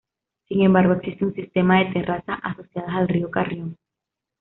[0.47, 3.77] Sin embargo existe un sistema de terrazas asociadas al río Carrión.